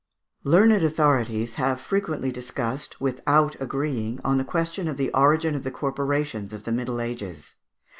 [0.43, 5.69] Learned authorities have frequently discussed, without agreeing, on the question of the origin of the
[5.69, 7.57] Corporations of the Middle Ages.